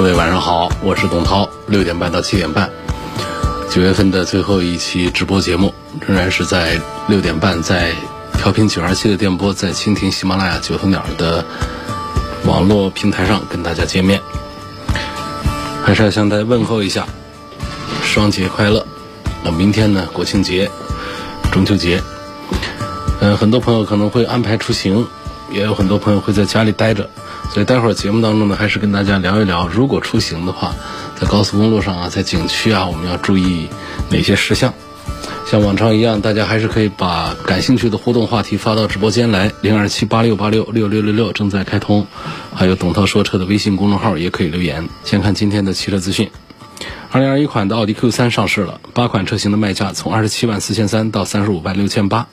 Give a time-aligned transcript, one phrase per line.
[0.00, 2.70] 各位晚上好，我是董涛，六点半到七点半，
[3.68, 5.74] 九月份的最后一期直播节目，
[6.06, 7.92] 仍然是在六点半，在
[8.32, 11.44] 调频九二七的电波，在蜻蜓、喜马拉雅、九头鸟的
[12.46, 14.18] 网络平台上跟大家见面，
[15.84, 17.06] 还是要向大家问候一下，
[18.02, 18.86] 双节快乐。
[19.44, 20.70] 那明天呢，国庆节、
[21.52, 22.02] 中秋节，
[23.20, 25.06] 嗯，很多朋友可能会安排出行，
[25.52, 27.06] 也有很多朋友会在家里待着。
[27.52, 30.72] 所以待会儿节目当中呢，还是跟大家聊一聊，如果出行的话，
[31.20, 33.68] 在高速公路上啊，在景区啊，我们要注意
[34.08, 34.72] 哪些事项？
[35.46, 42.06] 像往常一样，大家还是可以把感兴趣的互动话题发到直播间来，零二七八六八六六六六六正在开通，
[42.54, 44.88] 还有董涛说车的微信公众号也可以留言。
[45.02, 46.30] 先看今天的汽车资讯，
[47.10, 52.28] 二零二一款的奥迪 Q 三上市了，八款车型的卖价从二十七万四千三到三十五万六千八。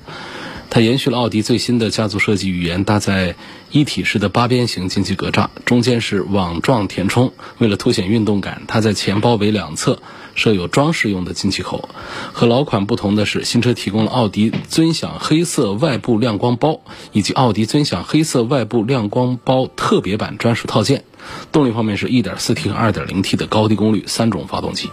[0.70, 3.36] 它延续了奥迪最新的家族设计语言，搭载
[3.72, 7.34] 一体式的八边形进气格栅，中间是网状填充。
[7.58, 10.00] 为了凸显运动感，它在前包围两侧
[10.36, 11.90] 设有装饰用的进气口。
[12.34, 21.04] 和老款不同的是，新车提供了奥迪尊享黑色外部亮光包以及奥迪尊享黑色外部亮光包特别版专属套件。
[21.52, 24.90] 动力方面是 1.4T 和 2.0T 的高低功率三种发动机。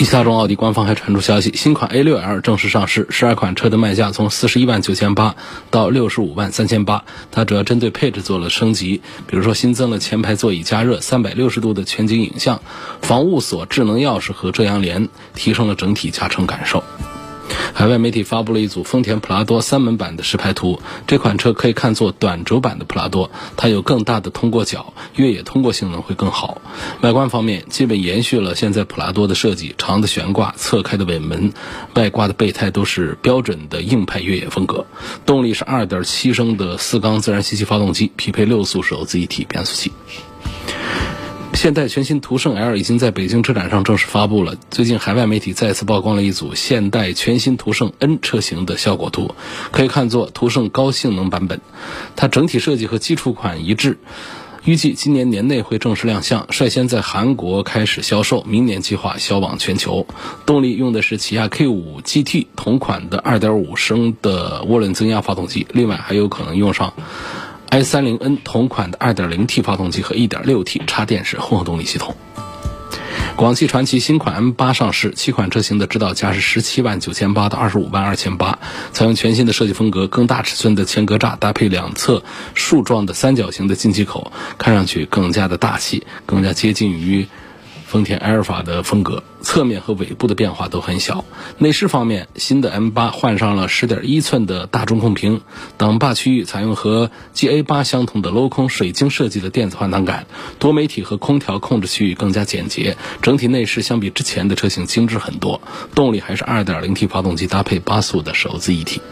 [0.00, 5.36] 一汽大众奥迪官方还传出消息，新款 A6L 正式上市，十二款车的卖价从四十一万九千八
[5.70, 7.04] 到六十五万三千八。
[7.30, 12.62] 它主要针对配置做了升级，比如说新增了前排座椅加热、三百六十度的全景影像、
[13.02, 16.82] 防雾锁、智能钥匙和遮阳帘，提升了整体驾乘感受。
[17.80, 26.60] 海外媒体发布了一组丰田普拉多三门版的实拍图，这款车可以看作短轴版的普拉多，它有更大的通过角，越野通过性能会更好。
[27.00, 31.54] 外观方面，基本延续了现在普拉多的设计，长的悬挂、侧开的尾门、
[31.94, 34.84] 外挂的备胎都是标准的硬派越野风格。
[35.24, 39.90] 动力是2.7升的四缸自然吸气发动机，匹配六速手自一体变速器。
[41.52, 44.56] 现代全新途胜 L 已经在北京车展上正式发布了。
[44.70, 49.34] 最近海外媒体再次曝光了一组现代全新途胜 N 车型的效果图，
[49.70, 51.60] 可以看作途胜高性能版本。
[52.16, 53.98] 它整体设计和基础款一致，
[54.64, 60.06] 预计今年年内会正式亮相，率先在韩国开始销售，明年计划销往全球。
[60.46, 66.94] 动力用的是起亚 K5 GT 同款的2.5升的涡轮增压发动机，另外还有可能用上。
[67.70, 72.16] I30n 同款的 2.0T 发动机和 1.6T 插电式混合动力系统。
[73.36, 78.58] 广汽传祺新款 M8 上市，七款车型的指导价是十七万九千八到二十五万二千八，
[78.92, 82.22] 采用全新的设计风格，更大尺寸的前格栅搭配两侧
[82.54, 87.28] 竖状的三角形的进气口，看上去更加的大气，更加接近于。
[87.90, 91.24] 丰田埃尔法的风格，侧面和尾部的变化都很小。
[91.58, 95.40] 内饰方面，新的 M8 换上了10.1寸的大中控屏，
[95.76, 100.28] 挡把区域采用和 GA8 相同的镂空水晶设计的电子换挡杆，
[100.60, 102.96] 多媒体和空调控制区域更加简洁。
[103.22, 105.60] 整体内饰相比之前的车型精致很多。
[105.92, 109.02] 动力还是 2.0T 发动机搭配八速的手自一体。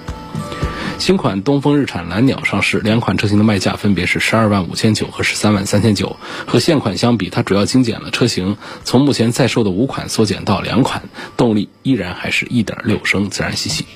[0.98, 6.16] 新款东风日产蓝鸟上市，两款车型的卖价分别是十二万五千九和十三万三千九。
[6.46, 11.04] 和现款相比，它主要精简了车型，从目前在售的五款缩减到两款，
[11.36, 13.86] 动力依然还是一点六升自然吸气。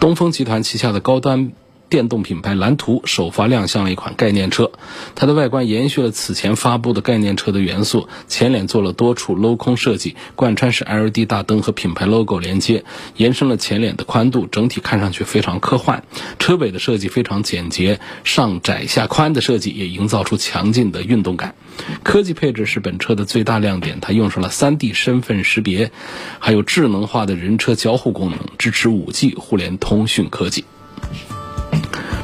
[0.00, 1.52] 东风集团旗下的高端。
[1.90, 4.70] 电动品牌蓝图首发亮相了一款概念车，
[5.16, 12.84] 它的外观延续了此前发布的概念车的元素，前脸做了多处镂空设计，贯穿式 LED 大灯和品牌 logo 连接，
[13.16, 16.04] 延伸了前脸的宽度，整体看上去非常科幻。
[16.38, 21.56] 车尾的设计非常简洁，上窄下宽的设计也营造出强劲的运动感。
[22.04, 25.90] 科技配置是本车的最大亮点，它用上了 3D 身份识别，
[26.38, 30.64] 还有智能化的人车交互功能，支持 5G 互联通讯科技。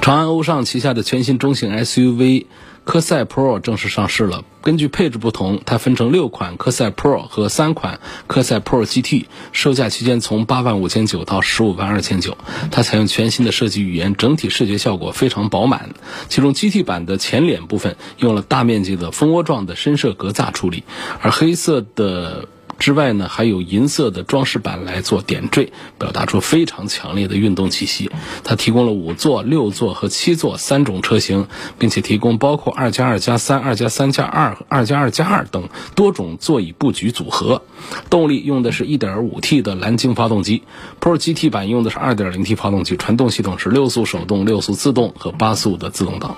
[0.06, 2.46] 长安欧尚旗下的全新中型 SUV
[2.84, 4.44] 科赛 Pro 正式上市了。
[4.62, 7.98] 根据配置不同，它分成六款科赛 Pro 和三款
[8.28, 12.38] 科赛 Pro GT，售价区间从八万五千九到十五万二千九。
[12.70, 15.90] 它采用全新的设计语言，整体视觉效果非常饱满。
[16.28, 20.84] 其中 GT 版的前脸部分用了大面积的蜂窝状的深色格栅处理，
[21.20, 22.46] 而黑色的。
[22.78, 28.10] 之外呢，还有银色的装饰板来做点缀，表达出非常强烈的运动气息。
[28.44, 37.62] 它提供了五座、六座和七座三种车型，并且提供包括二加二加三、二加三加二二加二加二等多种座椅布局组合。
[38.10, 40.62] 动力用的是 1.5T 的蓝鲸发动机
[41.00, 46.36] ，Pro GT 版用的是 2.0T 发动机，传动系统是六速手动、六速自动和八速的自动挡。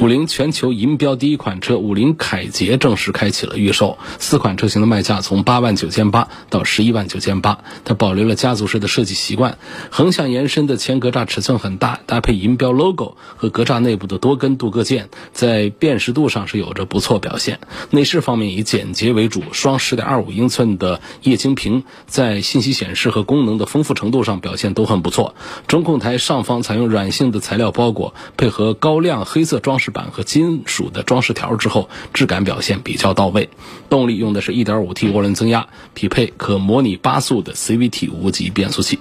[0.00, 7.60] 五菱全球银标第一款车五菱凯捷正式开启了预售，四款车型的卖价从八万九千八到十一万九千八。
[7.84, 9.56] 它保留了家族式的设计习惯，
[9.90, 17.60] 横向延伸的前格栅尺寸很大，搭配银标 logo 和格栅内部的多根镀铬件，在辨识度上是有着不错表现。
[17.90, 25.36] 内饰方面以简洁为主，双十点二五英寸的液晶屏在信息显示和功能的丰富程度上表现都很不错。
[25.68, 29.83] 中控台上方采用软性的材料包裹，配合高亮黑色装饰。
[29.84, 33.50] 饰板和金属的装饰条之后，质感表现比较到位。
[33.90, 38.98] 动力用的是 1.5T 涡轮增压，匹配可模拟八速的 CVT 无级变速器。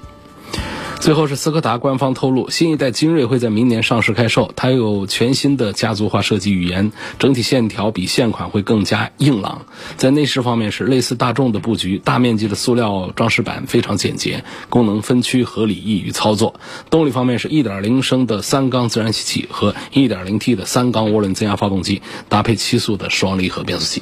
[1.03, 4.53] 最后是斯柯达官方透露，新一代精锐会在明年上市开售。
[4.55, 9.65] 它有全新的家族化设计语言，整体线条比现款会更加硬朗。
[9.97, 16.55] 在内饰方面是类似大众的布局，大面积的塑料装饰板非常简洁，功能分区合理，易于操作。
[16.89, 24.01] 动力方面是1.0升的三缸自然吸气和 1.0T 的三缸涡轮增压发动机，搭配七速的双离合变速器。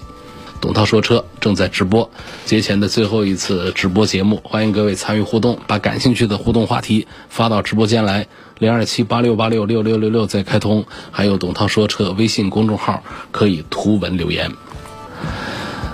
[0.62, 2.12] 董涛说车正在直播，
[2.46, 8.28] 节前的最后一次直播节目，欢迎各位参与互动，把感兴趣的互动话题发到直播间来，
[8.60, 14.52] 零二七八六八六六六六六再开通，还有董涛说车微信公众号可以图文留言。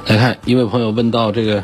[0.06, 1.64] 来看一位朋友问到这个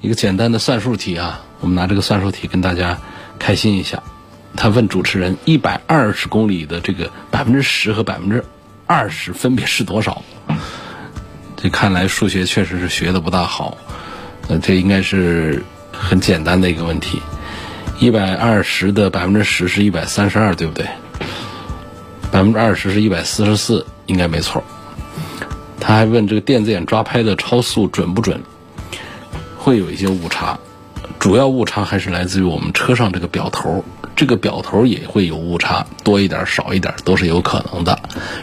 [0.00, 3.00] 一个简单的算术题啊，我们拿这个算术题跟大家
[3.40, 4.04] 开心一下。
[4.56, 8.44] 他问主持人，一百二十公里的这个百分之十和百分之
[8.86, 10.22] 二十分别是多少？
[11.62, 13.76] 这看来数学确实是学的不大好，
[14.48, 15.62] 呃，这应该是
[15.92, 17.20] 很简单的一个问题。
[17.98, 20.86] 一百二十的百分之十是一百三十二，对不对？
[22.32, 24.64] 百分之二十是一百四十四，应该没错。
[25.78, 28.42] 他还问这个电子眼抓拍的超速准不准？
[29.58, 30.58] 会有一些误差，
[31.18, 33.84] 主要误差还是来自于我们车上这个表头。
[34.20, 37.98] 这个表头也会有误差，多一点少一点都是有可能的。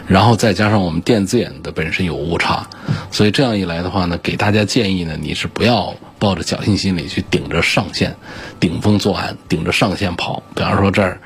[0.08, 2.68] 然后再加上我们电子眼的本身有误差，
[3.12, 8.16] 所以这样一来的话呢，给大家建议呢，你是不要抱着侥幸心理去顶着上限、
[8.58, 10.42] 顶风作案、顶着上限跑。
[10.56, 11.20] 比方说这儿，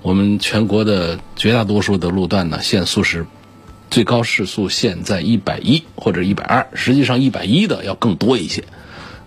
[0.00, 3.26] 我们全国的绝大多数的路段呢，限速是
[3.90, 8.64] 最高时速限在一百一或者一百二，实际上一百一的要更多一些。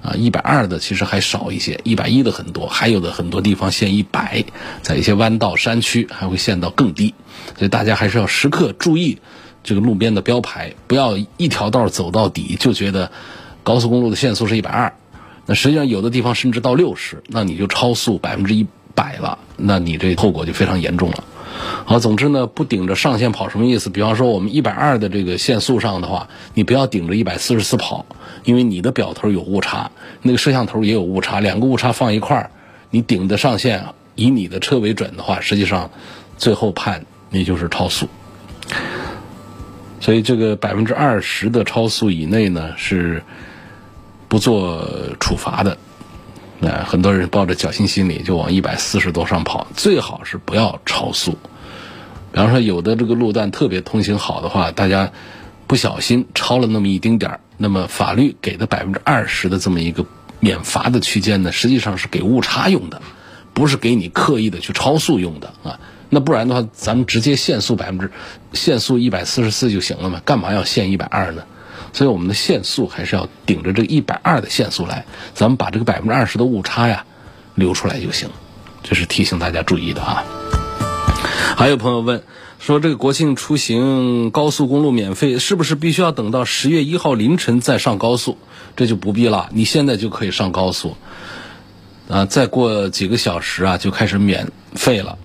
[0.04, 4.44] 啊，一百二的其实还少一些，一百一的很多，还有的很多地方限一百，
[4.82, 7.16] 在一些弯道山区还会限到更低，
[7.58, 9.18] 所以大家还是要时刻注意
[9.64, 13.10] 这个路边的标牌，不要一条道走到底就觉得
[13.64, 14.94] 高速公路的限速是一百二，
[15.46, 21.24] 那实际上有的地方甚至到六十，那你就超速百分之一百了，那你这后果就非常严重了。
[21.86, 23.90] 好，总之呢，不顶着上限跑什么意思？
[23.90, 28.06] 比方说我们一百二的这个限速上的话，你不要顶着一百四十四跑。
[28.44, 29.90] 因为你的表头有误差，
[30.22, 32.50] 那个摄像头也有误差，两个误差放一块儿，
[32.90, 33.86] 你顶的上限
[34.16, 35.90] 以你的车为准的话，实际上
[36.38, 38.06] 最后判你就是超速。
[40.02, 43.24] 所以这个百分之二十的超速以内呢是
[44.28, 44.86] 不做
[45.22, 45.78] 处罚的。
[46.66, 51.34] 那很多人抱着侥幸心理就往一百四十多上跑，最好是不要超速。
[52.32, 55.12] 比方说有的这个路段特别通行好的话，大家
[55.68, 57.40] 不小心超了那么一丁点儿。
[57.58, 60.06] 那么法律给的百分之二十的这么一个
[60.40, 63.02] 免罚的区间呢，实际上是给误差用的，
[63.54, 65.80] 不是给你刻意的去超速用的啊。
[66.10, 68.10] 那不然的话，咱们直接限速百分之
[68.54, 71.44] 限速一百四十四就行了嘛，干嘛要限一百二呢？
[71.94, 77.06] 所以我们的限速还是要顶着这一百二的限速来，咱们把这个百分之二十的误差呀
[77.56, 78.30] 留出来就行。
[78.84, 80.24] 这是提醒大家注意的啊。
[81.56, 82.22] 还有朋友问。
[82.60, 88.38] 说这个国庆出行高速公路免费，是不是必须要等到十月一号凌晨再上高速？
[88.78, 90.96] 这就不必了，你现在就可以上高速，
[92.08, 95.18] 啊，再过几个小时啊就开始免费了。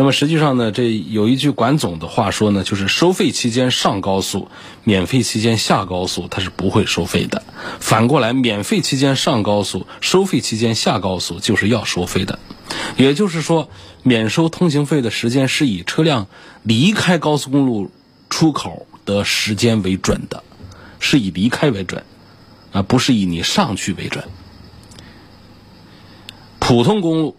[0.00, 4.48] 那么实际上呢，这有一句管总的话说呢，就是收费期间上高速，
[4.82, 7.42] 免费期间下高速它是不会收费的。
[7.80, 12.38] 反过来，免费期间上高速，收费期间下高速就是要收费的。
[12.96, 13.68] 也就是说，
[14.02, 16.28] 免收通行费的时间是以车辆
[16.62, 17.90] 离开高速公路
[18.30, 20.42] 出口的时间为准的，
[20.98, 22.04] 是以离开为准，
[22.72, 24.24] 啊，不是以你上去为准。
[26.58, 27.36] 普通公路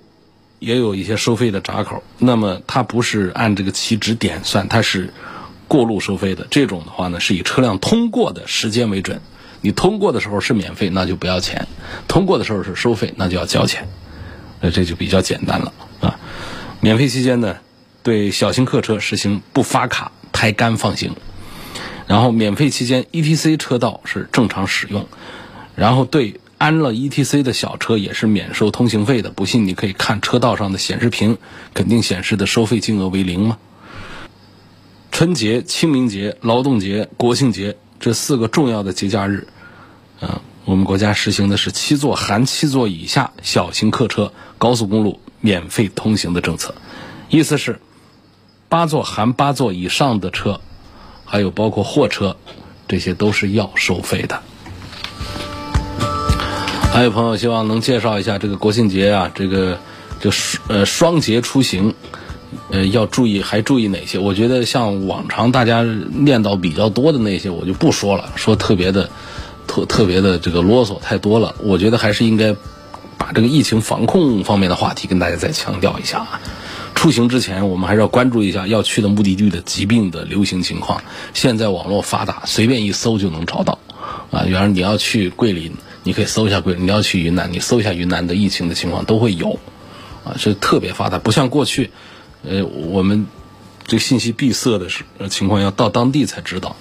[0.61, 5.11] 也有一些收费的闸口，那么它不是按这个起止点算，它是
[5.67, 6.45] 过路收费的。
[6.51, 9.19] 这种的话呢，是以车辆通过的时间为准。
[9.61, 11.65] 你通过的时候是免费，那就不要钱；
[12.07, 13.87] 通过的时候是收费，那就要交钱。
[14.59, 16.19] 那这就比较简单了啊。
[16.79, 17.57] 免费期间呢，
[18.03, 21.15] 对小型客车实行不发卡、抬杆放行。
[22.05, 25.07] 然后免费期间，ETC 车道是正常使用。
[25.75, 29.31] 然后对安了 ETC 的小车也是免收通行费的。
[29.31, 31.39] 不信你可以看车道上的显示屏，
[31.73, 33.57] 肯定显示的收费金额为零吗？
[35.11, 39.47] 春节、清明节、劳动节、国庆节这四个重要的节假日，
[40.19, 46.75] 啊，我们国家实行的是七座含七座以下小型客车高速公路免费通行的政策。
[47.29, 47.79] 意思是，
[48.69, 50.61] 八座含八座以上的车，
[51.25, 52.37] 还有包括货车，
[52.87, 54.43] 这些都是要收费的。
[56.91, 59.79] 还有朋友希望能介绍一下这个国庆节啊，这个
[60.19, 60.29] 就
[60.67, 61.95] 呃双节出行。
[62.69, 64.19] 呃，要注意，还注意哪些？
[64.19, 69.09] 我觉得像往常大家念叨比较多的那些，我就不说了，说特别的
[69.67, 71.55] 特特别的这个啰嗦太多了。
[71.63, 72.53] 我觉得还是应该
[73.17, 76.41] 把这个疫情防控方面的话题跟大家再强调一下啊。
[76.93, 81.01] 出行之前，我们还是要关注一下要去的目的地的疾病的流行情况。
[81.33, 83.79] 现在网络发达，随便一搜就能找到
[84.29, 84.43] 啊。
[84.45, 89.59] 比方你要去桂林，你可以搜一下贵；你要去云南，你搜一下云南的疫情的情况都会有
[90.23, 91.91] 啊，这特别发达，不像过去。
[92.43, 93.27] 呃，我们
[93.85, 96.75] 这信息闭塞的时情况，要到当地才知道。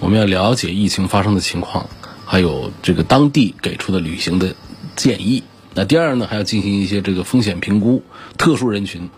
[0.00, 1.88] 我们要了解疫情发生的情况，
[2.24, 4.54] 还有这个当地给出的旅行的
[4.94, 5.42] 建议。
[5.74, 8.02] 那第二呢，还要进行一些这个风险评估，
[8.38, 9.08] 特殊人群，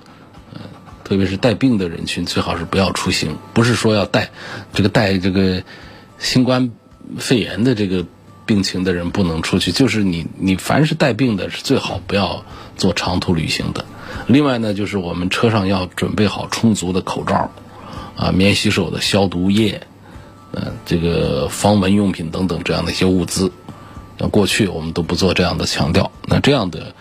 [0.55, 0.61] 呃，
[1.05, 3.37] 特别是带病的人群，最好是不要出行。
[3.53, 4.31] 不是说要带
[4.73, 5.63] 这个带这个
[6.19, 6.71] 新冠
[7.19, 8.07] 肺炎的这个
[8.47, 12.45] 病情的人不能出去，就是你你凡是带病的，是最好不要
[12.77, 13.85] 做长途旅行的。
[14.29, 17.51] 另外呢，就是我们车上要准备好充足的口罩，
[18.17, 19.83] 啊，免洗手的消毒液，
[20.53, 23.53] 呃，这个防蚊用品等等这样的一些物资。
[24.17, 26.11] 那过去我们都不做这样的强调。
[26.25, 26.95] 那这样的，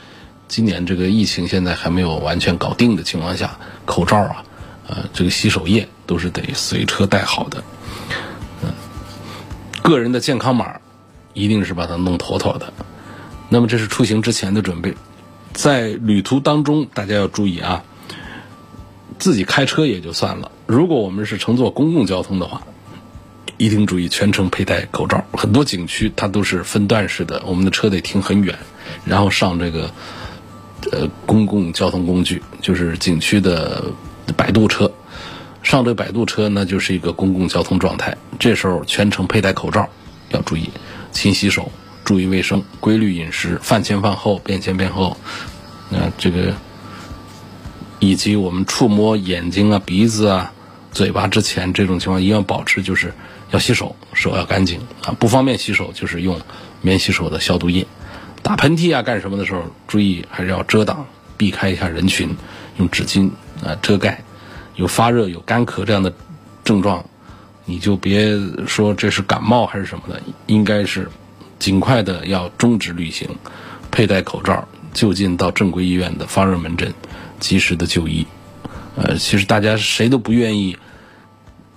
[0.47, 4.43] 今年这个疫情现在还没有完全搞定的情况下，口罩啊，
[4.87, 7.63] 呃，这个洗手液都是得随车带好的。
[8.63, 8.73] 嗯，
[9.81, 10.81] 个人的健康码
[11.35, 12.73] 一定是把它弄妥妥的。
[13.49, 14.95] 那么这是出行之前的准备。
[15.53, 17.83] 在旅途当中，大家要注意啊，
[19.19, 22.63] 自己开车也就算了，如果我们是乘坐公共交通的话，
[23.57, 25.23] 一定注意全程佩戴口罩。
[25.31, 28.57] 很多景区它都是分段式的，我们的车得停很远，
[29.05, 29.91] 然后上这个
[30.91, 33.85] 呃公共交通工具，就是景区的
[34.35, 34.91] 摆渡车，
[35.63, 38.17] 上这摆渡车那就是一个公共交通状态。
[38.39, 39.87] 这时候全程佩戴口罩，
[40.31, 40.69] 要注意
[41.15, 41.71] 勤洗手。
[42.03, 45.17] 注意卫生，规律饮食，饭前饭后，便前便后。
[45.89, 46.53] 那这个
[47.97, 50.53] 以及我们触摸眼睛啊、鼻子啊、
[50.91, 53.11] 嘴巴之前，这种情况一定要保持，就是
[53.49, 55.15] 要洗手，手要干净啊。
[55.17, 56.39] 不方便洗手，就是用
[56.81, 57.87] 免洗手的消毒液。
[58.43, 61.07] 打喷嚏啊，干什么的时候，注意还是要遮挡，
[61.37, 62.37] 避开一下人群，
[62.77, 63.31] 用纸巾
[63.63, 64.23] 啊遮盖。
[64.75, 66.13] 有发热、有干咳这样的
[66.63, 67.03] 症状，
[67.65, 71.09] 你就别说这是感冒还是什么的，应该是。
[71.57, 73.29] 尽快的要终止旅行，
[73.89, 76.93] 佩戴口罩，就近到正规医院的发热门诊，
[77.39, 78.27] 及时的就医。
[78.97, 80.77] 呃，其实大家谁都不愿意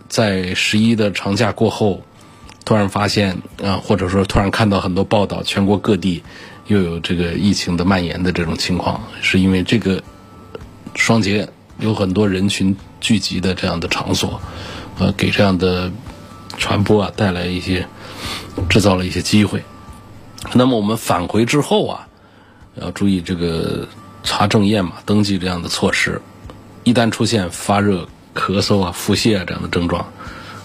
[0.09, 2.02] 在十一的长假过后，
[2.64, 6.25] 突然发现啊，或者说突然看到很多报道，全国各地
[6.66, 10.02] 又有这个疫情的蔓延的这种情况，是因为这个
[10.97, 14.42] 双节有很多人群聚集的这样的场所，
[14.99, 15.90] 呃，给这样的
[16.57, 17.87] 传播啊带来一些。
[18.69, 19.62] 制造了一些机会。
[20.52, 22.09] 那么我们返回之后啊，
[22.75, 23.87] 要注意这个
[24.25, 26.21] 查证验码、登记这样的措施。
[26.83, 30.02] 一旦出现发热、咳嗽啊、腹泻啊这样的症状，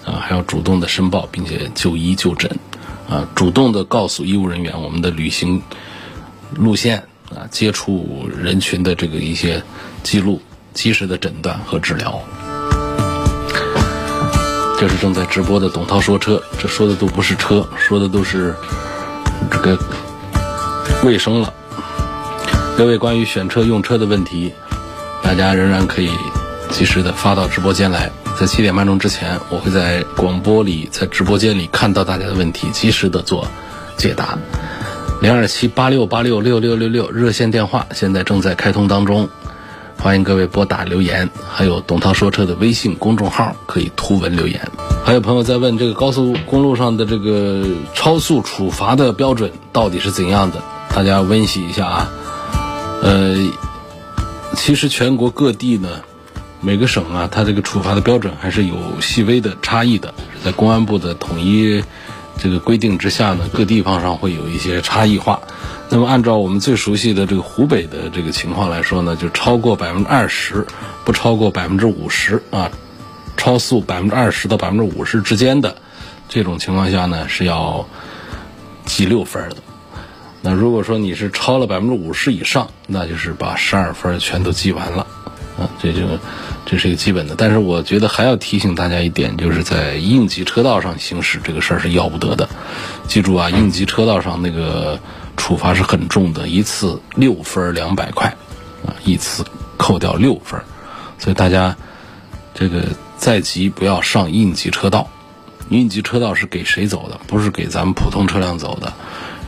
[0.04, 2.50] 啊，还要主动的申报，并且就医就诊，
[3.08, 5.62] 啊，主动的告诉医务人员我们的旅行
[6.56, 6.98] 路线
[7.30, 9.62] 啊、接触人群的这个一些
[10.02, 10.42] 记录，
[10.74, 12.20] 及时的诊断和治疗。
[14.80, 18.54] 这是正在直播的董涛说车，这说的都不是车，说的都是
[19.50, 19.78] 这个
[21.04, 21.54] 卫生了。
[22.76, 24.54] 各位关于选车用车的问题，
[25.22, 26.10] 大家仍然可以
[26.70, 28.12] 及时的发到直播间来。
[28.38, 33.48] 在七点半钟之前，我会在广播里、在直播间里看到大家的问题，及时的做
[33.96, 34.38] 解答。
[35.22, 39.30] 零二七八六八六六六六六热线电话现在正在开通当中。
[39.98, 44.70] 欢迎各位拨打留言，还有董涛说车的微信公众号可以图文留言。
[45.06, 50.62] 还有朋友在问这个高速公路上的这个超速处罚的标准到底是怎样的？
[50.94, 52.12] 大家温习一下啊。
[53.02, 53.36] 呃，
[54.56, 55.90] 其实全国各地呢，
[56.62, 61.84] 每个省啊，它这个处罚的标准还是有细微的差异的，在公安部的统一
[62.38, 65.42] 这个规定之下呢，各地方上会有一些差异化。
[65.90, 70.66] 那么按照我们最熟悉的这个湖北的这个情况来说呢，就超过百分之二十，
[71.06, 72.72] 不超过百分之五十啊，
[73.38, 75.76] 超速百分之二十到百分之五十之间的
[76.30, 77.88] 这种情况下呢，是要
[78.86, 79.58] 记六分的。
[80.42, 85.06] 那如果说你是超了百分之五十以上，那就是把十二分全都记完了
[85.60, 86.02] 啊，这就
[86.66, 87.36] 这是一个基本的。
[87.38, 92.50] 但是我觉得还要提醒大家一点，就是在应急车道上行驶这个事儿是要不得的。
[93.08, 95.00] 记住啊，应急车道上那个。
[95.38, 98.28] 处罚是很重的，一次六分两百块，
[98.86, 99.46] 啊，一次
[99.78, 100.62] 扣掉六分，
[101.20, 101.76] 所以大家
[102.54, 102.86] 这个
[103.18, 105.10] 再急不要上应急车道。
[105.70, 107.20] 应急车道是给谁走的？
[107.26, 108.94] 不是给咱们普通车辆走的，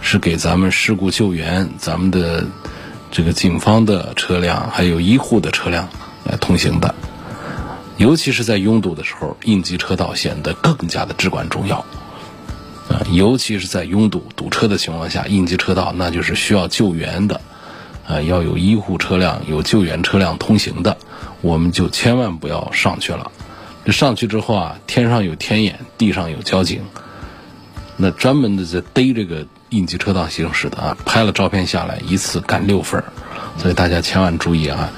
[0.01, 2.46] 是给咱们事故救援、咱们的
[3.12, 5.88] 这个警方的车辆还有医护的车辆
[6.24, 6.96] 来通行的。
[7.98, 11.86] 尤其是在拥堵的时候，应急车道显得更加的至关重要。
[13.12, 17.42] 尤其是在拥堵堵车的情况下，应急车道那就是需要救援的，
[18.08, 20.98] 啊，要有医护车辆、有救援车辆通行的，
[21.42, 23.32] 我们就千万不要上去了。
[23.86, 26.82] 这上去之后啊，天上有天眼，地上有交警，
[27.98, 33.04] 那专门的在逮这个应急车道行驶的啊，拍了照片下来，一次干六分
[33.58, 34.90] 所以大家千万注意啊，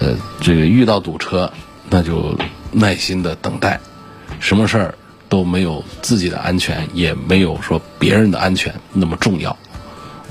[0.00, 1.52] 呃，这个遇到堵车，
[1.88, 2.36] 那就
[2.72, 3.80] 耐心的等待，
[4.40, 4.94] 什么事儿？
[5.32, 9.56] 都没有自己的安全，也没有说别人的安全那么重要，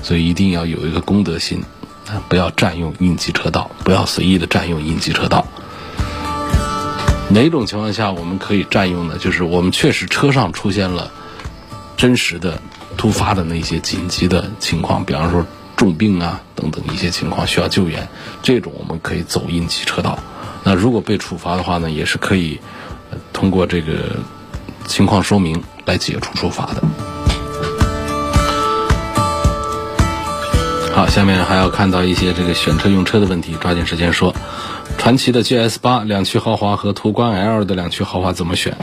[0.00, 1.60] 所以一定要有一个公德心，
[2.06, 5.44] 啊，不要占用应急车道，不要随意的占用应急车道。
[7.30, 9.18] 哪种情况下我们可以占用呢？
[9.18, 11.10] 就是我们确实车上出现了
[11.96, 12.62] 真实的、
[12.96, 15.44] 突发的那些紧急的情况，比方说
[15.76, 18.08] 重病啊等等一些情况需要救援，
[18.40, 20.16] 这种我们可以走应急车道。
[20.62, 22.60] 那如果被处罚的话呢，也是可以
[23.32, 23.94] 通过这个。
[24.86, 26.82] 情况说明来解除处罚的。
[30.94, 34.34] 好，下面还要看到一些这个选车用车的问题，抓紧时间说。
[34.98, 38.76] 传祺的 GS 八两驱豪华和途观 L 的两驱豪华怎么选？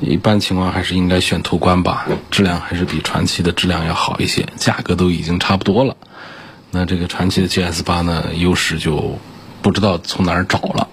[0.00, 5.96] 一般情况还是应该选途观吧，质量还是比传祺的质量要好一些，价格都已经差不多了。
[6.70, 9.18] 那这个传祺的 GS 八呢，优势就
[9.62, 10.86] 不知道从哪儿找了。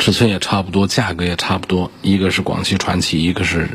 [0.00, 1.90] 尺寸也差不多，价格也差不多。
[2.00, 3.68] 一个是广汽传祺，一个是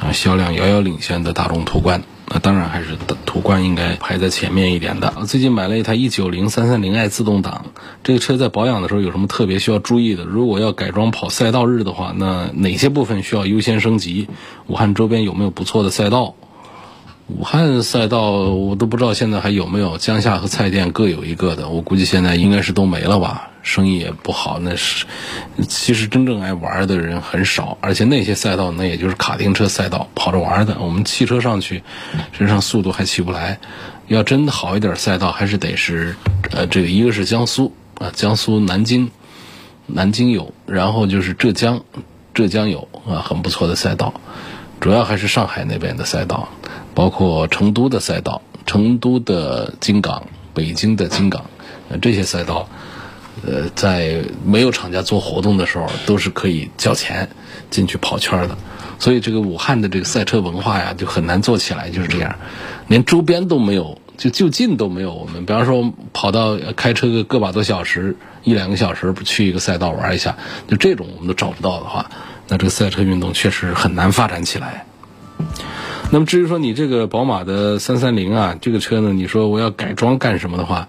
[0.00, 2.02] 啊销量遥遥领先的大众途观。
[2.26, 5.12] 那当然还是途观应该排在前面一点的。
[5.26, 7.66] 最近买了一台一九零三三零 i 自动挡，
[8.02, 10.24] 这个车在保养的时候有什么特别需要注意的？
[10.24, 14.28] 如果要改装跑赛道日的话，那哪些部分需要优先升级？
[14.68, 16.34] 武汉周边有没有不错的赛道？
[17.28, 23.50] 武汉赛道我都不知道现在还有没有，江夏和蔡甸各有一个的，我估计现在应该是都没了吧。
[23.62, 25.04] 生意也不好，那是
[25.68, 30.78] 其实真正爱玩的人很少，而且那些赛道那也就是卡丁车赛道跑着玩的。
[30.80, 31.82] 我们汽车上去，
[32.32, 33.58] 实际上速度还起不来。
[34.06, 36.16] 要真好一点赛道，还是得是
[36.52, 39.10] 呃，这个一个是江苏啊，江苏南京，
[39.86, 41.82] 南京有，然后就是浙江，
[42.32, 44.14] 浙江有啊，很不错的赛道。
[44.80, 46.48] 主要还是上海那边的赛道，
[46.98, 51.44] 包括成都的赛道，成都的金港，北京的金港，
[52.02, 52.68] 这些赛道。
[53.46, 57.28] 呃，在没有厂家做活动的时候，都是可以交钱
[57.70, 58.58] 进去跑圈的。
[58.98, 62.34] 所以这个武汉的这个赛车文化呀，就很难做起来，就是这样，
[62.88, 65.14] 连周边都没有，就就近都没有。
[65.14, 72.10] 我们比方说跑到开车个个把多小时，一两个小时不去一个赛道玩一下，就这种我们都找不到的话，
[72.48, 74.84] 那这个赛车运动确实很难发展起来。
[76.10, 80.88] 那么至于说你这个宝马的三三零啊，这个车呢，你说我要改装干什么的话？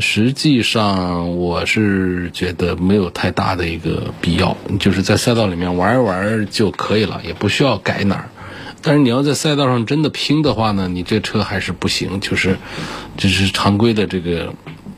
[0.00, 8.28] 实际上，我是觉得没有太大的一个必要，就是在赛道里面玩一玩就可以了，也不需要改哪儿。
[8.82, 12.58] 但是你要在赛道上真的拼的话呢，你这车还是不行，就是
[13.16, 14.54] 就是常规的这个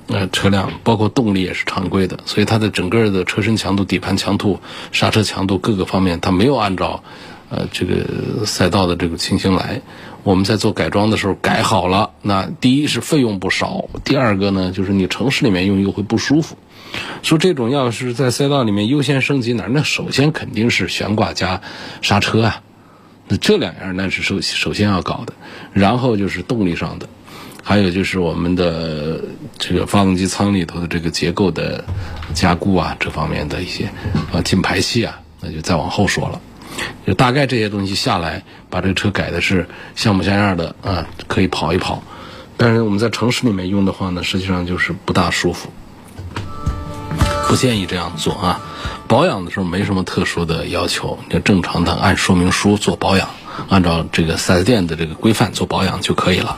[0.06, 4.60] 呃车辆，包括动力也是常规的，所以它的整个的车身强度、底盘强度、
[4.92, 7.02] 刹车强度各个方面，它没有按照
[7.50, 9.82] 呃这个赛道的这个情形来。
[10.22, 16.58] 我们在做改装的时候改好了，那第一是费用不少，第二个呢就是你城市里面用又会不舒服。
[17.22, 19.64] 说这种要是在赛道里面优先升级哪？
[19.70, 21.62] 那首先肯定是悬挂加
[22.02, 22.62] 刹车啊，
[23.28, 25.32] 那这两样那是首首先要搞的，
[25.72, 27.08] 然后就是动力上的，
[27.62, 29.22] 还有就是我们的
[29.58, 31.82] 这个发动机舱里头的这个结构的
[32.34, 33.90] 加固啊，这方面的一些
[34.34, 36.38] 啊进排气啊，那就再往后说了。
[37.06, 42.02] 就大概这些东西下来，把这个车改的是像模像样的啊，可以跑一跑。
[42.56, 45.70] 但是我们在城市里面用的话呢，实际上就是不大舒服，
[47.48, 48.60] 不建议这样做啊。
[49.08, 53.28] 保养的时候没什么特殊的要求，就正常的按说明书做保养
[53.68, 56.56] 按照这个 4S 店的这个规范做保养就可以了。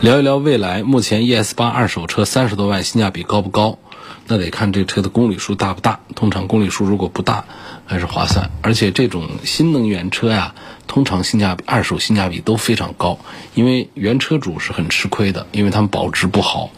[0.00, 3.78] 聊一聊未来，目前 ES 八二手车三十多万，性价比高不高？
[4.26, 6.00] 那得看这车的公里数大不大。
[6.14, 7.44] 通常公里数如果不大，
[7.86, 8.50] 还是划算。
[8.62, 10.54] 而且这种新能源车呀，
[10.86, 13.18] 通常性价比、二手性价比都非常高，
[13.54, 16.70] 因为原车主是很吃亏的，因为他们保值不好，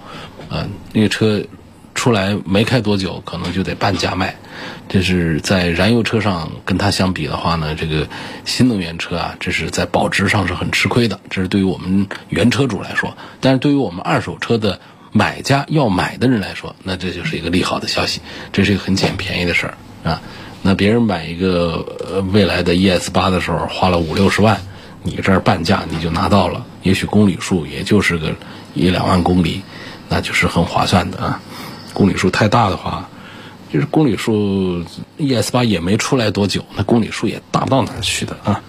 [0.50, 1.44] 嗯，那个车。
[1.96, 4.36] 出来没开多久，可能就得半价卖。
[4.86, 8.06] 这是在燃油车上跟它相比的话呢，这个
[8.44, 11.18] 新能源车啊，这是在保值上是很吃亏的。
[11.30, 14.78] 这是对于我们原车主来说，但是对于我们二手车的
[15.16, 18.20] 买家要买的人来说，那这就是一个利好的消息。
[18.52, 19.74] 这是一个很捡便宜的事儿
[20.04, 20.20] 啊。
[20.60, 24.60] 那别人买一个呃未来的 ES 八的时候花了五六十万，
[25.02, 28.34] 你这儿半价你就拿到了，也许公里数也就是个
[28.74, 29.62] 一两万公里，
[30.08, 31.40] 那就是很划算的啊。
[31.94, 33.08] 公里数太大的话，
[33.72, 34.84] 就是公里数
[35.16, 38.60] ES 八也没出来多久，那公里数也大不到哪去的啊。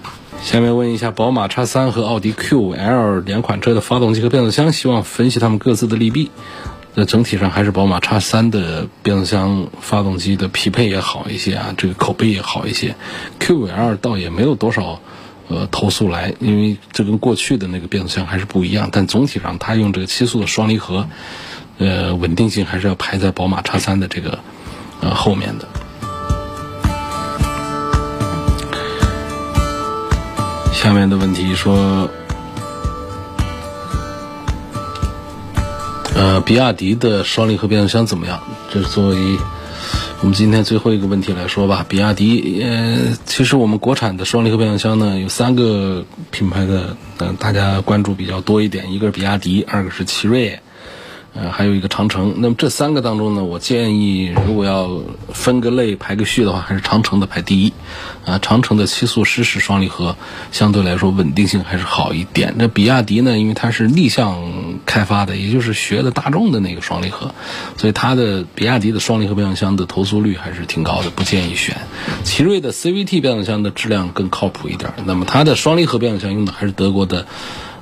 [0.42, 6.32] 下面问一下宝马 X3 和奥迪 Q5L 两款车的发动机和变速箱，希望分析它们各自的利弊。
[6.94, 12.96] 那整体上还是宝马 X3 的变速箱、发动机的匹配也好一些啊，这个口碑也好一些。
[13.40, 15.02] Q5L 倒也没有多少
[15.50, 18.90] 呃投诉来，因为这跟过去的那个变速箱还是不一样。
[18.92, 21.08] 但总体上，它用这个七速的双离合。
[21.78, 24.40] 呃，稳定性还是要排在宝马叉三的这个
[25.02, 25.68] 呃后面的。
[30.88, 32.10] 下面的问题说，
[36.16, 38.42] 呃，比亚迪的双离合变速箱怎么样？
[38.72, 39.38] 这是作为
[40.22, 41.86] 我们今天最后一个问题来说吧。
[41.90, 50.58] 比亚迪，呃，其实我们国产的双离合变速箱呢，有三个品牌的，嗯，大家关注比较多一点，一个是比亚迪，二个是奇瑞。
[51.40, 52.34] 呃，还有一个长城。
[52.38, 54.90] 那么这三个当中呢，我建议如果要
[55.30, 57.74] 分个类排个序的话，还是长城的排第一。
[58.26, 60.18] 啊，长城的七速湿式双离合
[60.52, 62.54] 相对来说稳定性还是好一点。
[62.58, 67.34] 那比亚迪呢，因为它是逆向开发的，也就是学的大众的那个双离合，
[67.78, 71.78] 所以它的比亚迪的双离合变速箱的投诉率还是挺高的，不建议选。
[72.24, 74.92] 奇瑞的 CVT 变速箱的质量更靠谱一点。
[75.06, 77.26] 那么它的双离合变速箱用的还是德国的。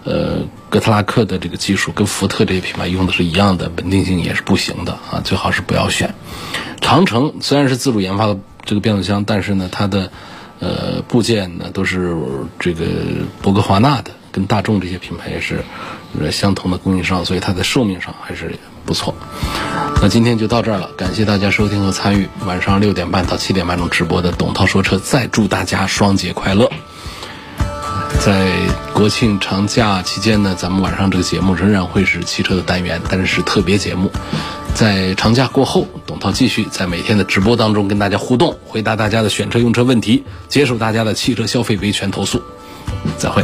[0.05, 6.13] 呃，哥特拉克的这个技术跟福特这些品牌用的是一样的，稳定性也是不行的啊，最好是不要选。
[6.79, 10.11] 长城虽然是自主研发的这个变速箱，但是呢，它的
[10.59, 12.15] 呃部件呢都是
[12.59, 12.85] 这个
[13.41, 15.63] 博格华纳的，跟大众这些品牌也是
[16.31, 19.15] 相同的供应商，所以它的寿命上还是不错。
[20.01, 26.69] 那今天就到这儿了，感谢大家收听和参与晚上六点半到七点半钟直播的董涛说车，再祝大家双节快乐。
[28.19, 28.51] 在
[28.93, 34.11] 国庆长假期间呢，咱们晚上这个节目仍然会是汽车的单元，但是是特别节目。
[34.73, 42.41] 在长假过后，董涛继续在每天的直播当中跟大家互动，回答大家的选车用车问题，接受大家的汽车消费维权投诉。
[43.17, 43.43] 再会。